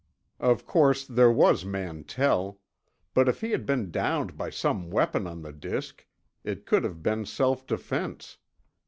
[0.39, 2.59] Of course, there was Mantell;
[3.13, 6.07] but if he had been downed by some weapon on the disk,
[6.43, 8.39] it could have been self defense.